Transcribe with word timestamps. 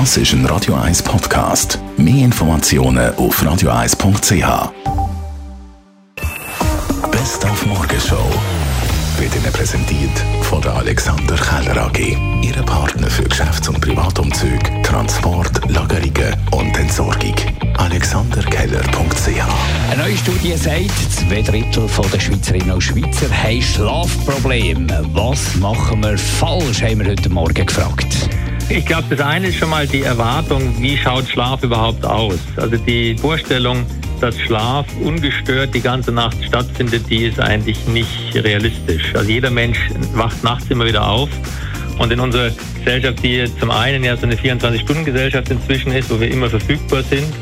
Das 0.00 0.16
ist 0.16 0.32
ein 0.32 0.44
Radio 0.46 0.74
1 0.74 1.04
Podcast. 1.04 1.78
Mehr 1.96 2.24
Informationen 2.24 3.14
auf 3.14 3.40
radio1.ch. 3.40 4.72
Best 7.12 7.44
auf 7.44 7.64
Morgenshow 7.64 8.28
wird 9.18 9.36
Ihnen 9.36 9.52
präsentiert 9.52 10.10
von 10.42 10.60
der 10.62 10.74
Alexander 10.74 11.36
Keller 11.36 11.86
AG. 11.86 12.16
Ihre 12.42 12.64
Partner 12.64 13.06
für 13.06 13.22
Geschäfts- 13.22 13.68
und 13.68 13.80
Privatumzug, 13.80 14.82
Transport, 14.82 15.70
Lagerungen 15.70 16.34
und 16.50 16.76
Entsorgung. 16.76 17.36
AlexanderKeller.ch 17.76 19.92
Eine 19.92 20.02
neue 20.02 20.16
Studie 20.16 20.56
sagt, 20.56 21.12
zwei 21.12 21.42
Drittel 21.42 21.88
der 22.12 22.18
Schweizerinnen 22.18 22.72
und 22.72 22.82
Schweizer 22.82 23.30
haben 23.30 23.62
Schlafprobleme. 23.62 25.04
Was 25.12 25.54
machen 25.54 26.02
wir 26.02 26.18
falsch, 26.18 26.82
haben 26.82 26.98
wir 26.98 27.12
heute 27.12 27.28
Morgen 27.28 27.64
gefragt. 27.64 28.28
Ich 28.68 28.86
glaube, 28.86 29.04
das 29.10 29.20
eine 29.20 29.48
ist 29.48 29.56
schon 29.56 29.70
mal 29.70 29.86
die 29.86 30.02
Erwartung, 30.02 30.74
wie 30.80 30.96
schaut 30.96 31.28
Schlaf 31.28 31.62
überhaupt 31.62 32.04
aus? 32.04 32.38
Also 32.56 32.76
die 32.76 33.16
Vorstellung, 33.16 33.84
dass 34.20 34.38
Schlaf 34.40 34.86
ungestört 35.02 35.74
die 35.74 35.80
ganze 35.80 36.12
Nacht 36.12 36.36
stattfindet, 36.42 37.04
die 37.10 37.26
ist 37.26 37.38
eigentlich 37.38 37.86
nicht 37.86 38.34
realistisch. 38.34 39.14
Also 39.14 39.30
jeder 39.30 39.50
Mensch 39.50 39.78
wacht 40.14 40.42
nachts 40.42 40.70
immer 40.70 40.86
wieder 40.86 41.06
auf. 41.06 41.28
Und 41.98 42.10
in 42.10 42.20
unserer 42.20 42.50
Gesellschaft, 42.78 43.22
die 43.22 43.44
zum 43.60 43.70
einen 43.70 44.02
ja 44.02 44.16
so 44.16 44.24
eine 44.26 44.34
24-Stunden-Gesellschaft 44.34 45.50
inzwischen 45.50 45.92
ist, 45.92 46.10
wo 46.10 46.18
wir 46.18 46.30
immer 46.30 46.48
verfügbar 46.48 47.02
sind, 47.02 47.32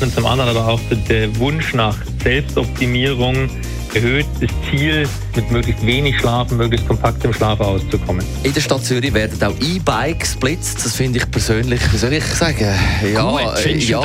und 0.00 0.14
zum 0.14 0.24
anderen 0.24 0.56
aber 0.56 0.66
auch 0.66 0.80
der 1.10 1.36
Wunsch 1.36 1.74
nach 1.74 1.96
Selbstoptimierung, 2.22 3.50
erhöht 3.94 4.26
das 4.40 4.50
Ziel, 4.70 5.08
mit 5.34 5.50
möglichst 5.50 5.84
wenig 5.84 6.18
Schlafen, 6.18 6.56
möglichst 6.56 6.86
kompakt 6.86 7.24
im 7.24 7.32
Schlaf 7.32 7.60
auszukommen. 7.60 8.24
In 8.42 8.52
der 8.52 8.60
Stadt 8.60 8.84
Zürich 8.84 9.12
werden 9.12 9.42
auch 9.42 9.54
E-Bikes 9.60 10.36
blitzt. 10.36 10.84
Das 10.84 10.94
finde 10.94 11.18
ich 11.18 11.30
persönlich, 11.30 11.80
wie 11.92 11.96
soll 11.96 12.12
ich 12.12 12.24
sagen, 12.24 12.66
ja, 13.14 13.22
Gut, 13.22 13.66
ja, 13.76 14.00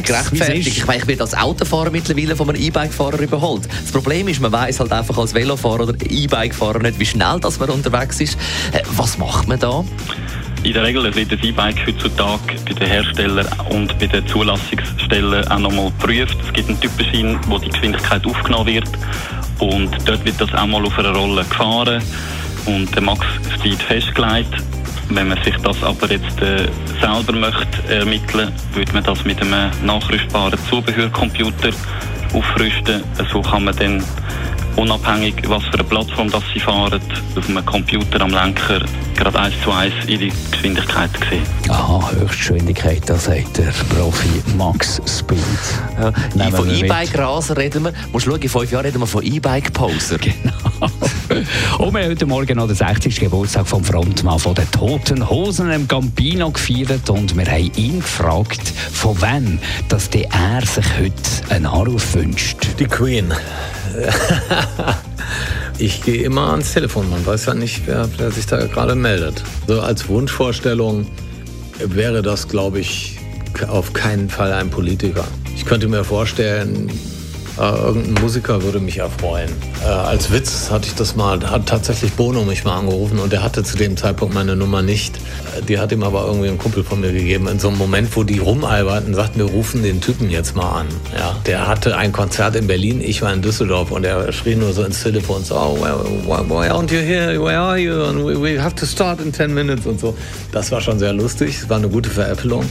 gerechtfertigt. 0.00 0.66
Ich 0.68 0.86
meine, 0.86 1.00
ich 1.00 1.06
werde 1.06 1.22
als 1.22 1.34
Autofahrer 1.34 1.90
mittlerweile 1.90 2.36
von 2.36 2.48
einem 2.50 2.62
E-Bike-Fahrer 2.62 3.20
überholt. 3.20 3.68
Das 3.82 3.92
Problem 3.92 4.28
ist, 4.28 4.40
man 4.40 4.52
weiß 4.52 4.80
halt 4.80 4.92
einfach 4.92 5.16
als 5.18 5.34
Velofahrer 5.34 5.84
oder 5.84 5.94
E-Bike-Fahrer 6.00 6.80
nicht, 6.80 6.98
wie 6.98 7.06
schnell 7.06 7.40
das 7.40 7.58
man 7.58 7.70
unterwegs 7.70 8.20
ist. 8.20 8.36
Äh, 8.72 8.82
was 8.96 9.18
macht 9.18 9.48
man 9.48 9.58
da? 9.58 9.84
In 10.62 10.74
der 10.74 10.84
Regel 10.84 11.14
wird 11.14 11.32
das 11.32 11.42
E-Bike 11.42 11.86
heutzutage 11.86 12.54
bei 12.66 12.74
den 12.74 12.86
Herstellern 12.86 13.46
und 13.70 13.98
bei 13.98 14.06
den 14.06 14.26
Zulassungsstellen 14.26 15.48
auch 15.48 15.58
nochmal 15.58 15.86
geprüft. 15.86 16.36
Es 16.44 16.52
gibt 16.52 16.68
einen 16.68 16.78
Typenschein, 16.78 17.40
wo 17.46 17.58
die 17.58 17.70
Geschwindigkeit 17.70 18.26
aufgenommen 18.26 18.66
wird 18.66 18.88
und 19.58 19.90
dort 20.06 20.22
wird 20.24 20.38
das 20.38 20.52
auch 20.52 20.66
mal 20.66 20.84
auf 20.84 20.98
einer 20.98 21.14
Rolle 21.14 21.44
gefahren 21.44 22.02
und 22.66 22.94
der 22.94 23.02
Max-Speed 23.02 23.82
festgelegt. 23.82 24.54
Wenn 25.08 25.28
man 25.28 25.42
sich 25.42 25.56
das 25.56 25.82
aber 25.82 26.10
jetzt 26.10 26.40
äh, 26.42 26.68
selber 27.00 27.32
möchte 27.32 27.92
ermitteln, 27.92 28.52
würde 28.74 28.92
man 28.92 29.02
das 29.02 29.24
mit 29.24 29.40
einem 29.40 29.70
nachrüstbaren 29.84 30.58
Zubehörcomputer 30.68 31.70
aufrüsten. 32.34 33.02
So 33.32 33.40
kann 33.40 33.64
man 33.64 33.76
dann 33.76 34.04
unabhängig, 34.76 35.36
was 35.46 35.64
für 35.64 35.74
eine 35.74 35.84
Plattform 35.84 36.30
das 36.30 36.44
sie 36.52 36.60
fahren, 36.60 37.00
auf 37.34 37.48
einem 37.48 37.64
Computer 37.64 38.20
am 38.20 38.30
Lenker 38.30 38.82
gerade 39.20 39.38
eins 39.38 39.54
zu 39.62 39.70
eins 39.70 39.92
ihre 40.06 40.30
Geschwindigkeit 40.50 41.10
sehen. 41.28 41.42
Aha, 41.68 42.10
Höchstgeschwindigkeit, 42.12 43.02
da 43.04 43.16
sagt 43.16 43.58
der 43.58 43.70
Profi 43.94 44.42
Max 44.56 45.00
Speed. 45.06 45.38
Ja, 46.34 46.50
von 46.50 46.70
E-Bike-Rasen 46.70 47.56
reden 47.56 47.84
wir. 47.84 47.92
Musst 48.12 48.24
schauen, 48.24 48.40
in 48.40 48.48
fünf 48.48 48.72
Jahren 48.72 48.86
reden 48.86 49.00
wir 49.00 49.06
von 49.06 49.22
E-Bike-Poser. 49.22 50.18
Genau. 51.28 51.84
Und 51.84 51.94
wir 51.94 52.02
haben 52.02 52.10
heute 52.10 52.26
Morgen 52.26 52.56
noch 52.56 52.66
den 52.66 52.74
60. 52.74 53.20
Geburtstag 53.20 53.66
vom 53.66 53.84
Frontmann 53.84 54.38
von 54.38 54.54
den 54.54 54.68
Toten 54.70 55.28
Hosen 55.28 55.70
im 55.70 55.86
Campino 55.86 56.50
gefeiert 56.50 57.08
und 57.10 57.36
wir 57.36 57.46
haben 57.46 57.70
ihn 57.76 58.00
gefragt, 58.00 58.62
von 58.92 59.20
wem 59.20 59.58
dass 59.88 60.08
er 60.08 60.64
sich 60.64 60.86
heute 60.98 61.54
einen 61.54 61.66
Anruf 61.66 62.14
wünscht. 62.14 62.56
Die 62.78 62.86
Queen. 62.86 63.32
Ich 65.80 66.02
gehe 66.02 66.22
immer 66.22 66.50
ans 66.50 66.74
Telefon. 66.74 67.08
Man 67.08 67.24
weiß 67.24 67.46
ja 67.46 67.54
nicht, 67.54 67.82
wer, 67.86 68.08
wer 68.18 68.30
sich 68.30 68.46
da 68.46 68.66
gerade 68.66 68.94
meldet. 68.94 69.42
So 69.66 69.80
als 69.80 70.08
Wunschvorstellung 70.08 71.06
wäre 71.78 72.20
das, 72.22 72.48
glaube 72.48 72.80
ich, 72.80 73.18
auf 73.68 73.92
keinen 73.94 74.28
Fall 74.28 74.52
ein 74.52 74.70
Politiker. 74.70 75.24
Ich 75.56 75.64
könnte 75.64 75.88
mir 75.88 76.04
vorstellen, 76.04 76.90
äh, 77.60 77.86
irgendein 77.86 78.22
Musiker 78.22 78.62
würde 78.62 78.80
mich 78.80 78.98
erfreuen. 78.98 79.50
Äh, 79.84 79.88
als 79.88 80.32
Witz 80.32 80.70
hatte 80.70 80.86
ich 80.86 80.94
das 80.94 81.14
mal, 81.14 81.38
hat 81.50 81.66
tatsächlich 81.66 82.12
Bono 82.14 82.44
mich 82.44 82.64
mal 82.64 82.78
angerufen 82.78 83.18
und 83.18 83.32
der 83.32 83.42
hatte 83.42 83.62
zu 83.62 83.76
dem 83.76 83.96
Zeitpunkt 83.96 84.34
meine 84.34 84.56
Nummer 84.56 84.80
nicht. 84.80 85.16
Äh, 85.16 85.62
die 85.62 85.78
hat 85.78 85.92
ihm 85.92 86.02
aber 86.02 86.24
irgendwie 86.26 86.48
ein 86.48 86.56
Kumpel 86.56 86.82
von 86.82 87.00
mir 87.00 87.12
gegeben. 87.12 87.48
In 87.48 87.58
so 87.58 87.68
einem 87.68 87.76
Moment, 87.76 88.16
wo 88.16 88.24
die 88.24 88.38
rumalberten, 88.38 89.14
sagten, 89.14 89.38
wir 89.38 89.46
rufen 89.46 89.82
den 89.82 90.00
Typen 90.00 90.30
jetzt 90.30 90.56
mal 90.56 90.80
an. 90.80 90.86
Ja, 91.16 91.36
der 91.44 91.66
hatte 91.66 91.96
ein 91.96 92.12
Konzert 92.12 92.56
in 92.56 92.66
Berlin, 92.66 93.02
ich 93.02 93.20
war 93.20 93.32
in 93.32 93.42
Düsseldorf 93.42 93.90
und 93.90 94.04
er 94.04 94.32
schrie 94.32 94.56
nur 94.56 94.72
so 94.72 94.82
ins 94.82 95.02
Telefon, 95.02 95.44
so, 95.44 95.54
oh, 95.56 95.76
why, 95.76 96.38
why 96.48 96.70
aren't 96.70 96.90
you 96.90 97.00
here? 97.00 97.38
Where 97.38 97.58
are 97.58 97.78
you? 97.78 98.04
And 98.04 98.24
we, 98.24 98.40
we 98.40 98.60
have 98.60 98.74
to 98.76 98.86
start 98.86 99.20
in 99.20 99.34
10 99.34 99.52
minutes 99.52 99.86
und 99.86 100.00
so. 100.00 100.16
Das 100.52 100.72
war 100.72 100.80
schon 100.80 100.98
sehr 100.98 101.12
lustig, 101.12 101.58
es 101.62 101.68
war 101.68 101.76
eine 101.76 101.88
gute 101.88 102.08
Veräppelung. 102.08 102.64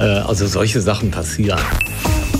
Äh, 0.00 0.02
also 0.02 0.46
solche 0.46 0.80
Sachen 0.80 1.12
passieren. 1.12 1.60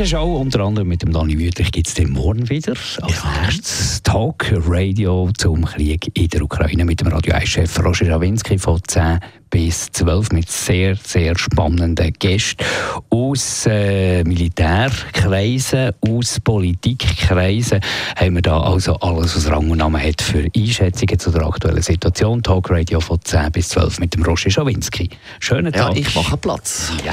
Morgenshow, 0.00 0.40
unter 0.40 0.60
anderem 0.60 0.88
mit 0.88 1.02
dem 1.02 1.12
Dani 1.12 1.38
Wüthrich, 1.38 1.70
gibt 1.72 1.86
es 1.86 1.92
den 1.92 2.12
morgen 2.12 2.48
wieder. 2.48 2.72
Als 3.02 3.22
ja. 3.22 3.42
nächstes 3.42 4.02
Talk 4.02 4.50
Radio 4.66 5.30
zum 5.36 5.66
Krieg 5.66 6.10
in 6.16 6.28
der 6.28 6.40
Ukraine 6.40 6.86
mit 6.86 7.02
dem 7.02 7.08
Radio 7.08 7.34
1-Chef 7.34 7.78
Roger 7.84 8.06
Schawinski 8.06 8.56
von 8.56 8.80
10 8.82 9.18
bis 9.50 9.92
12 9.92 10.32
mit 10.32 10.50
sehr, 10.50 10.96
sehr 10.96 11.36
spannenden 11.36 12.14
Gästen 12.18 12.64
aus 13.10 13.66
äh, 13.66 14.24
Militärkreisen, 14.24 15.90
aus 16.00 16.40
Politikkreisen. 16.40 17.80
Haben 18.16 18.36
wir 18.36 18.42
da 18.42 18.58
also 18.58 18.94
alles, 19.00 19.36
was 19.36 19.50
Rang 19.50 19.68
und 19.68 19.76
Namen 19.76 20.02
hat 20.02 20.22
für 20.22 20.46
Einschätzungen 20.56 21.18
zu 21.18 21.30
der 21.30 21.44
aktuellen 21.44 21.82
Situation. 21.82 22.42
Talk 22.42 22.70
Radio 22.70 23.00
von 23.00 23.18
10 23.22 23.52
bis 23.52 23.68
12 23.68 24.00
mit 24.00 24.14
dem 24.14 24.22
Roger 24.22 24.48
Schawinski. 24.48 25.10
Schönen 25.40 25.74
Tag. 25.74 25.94
Ja, 25.94 26.00
ich 26.00 26.14
mache 26.14 26.38
Platz. 26.38 26.90
Ja. 27.04 27.12